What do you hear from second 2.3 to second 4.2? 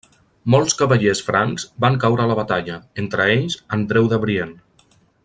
la batalla, entre ells Andreu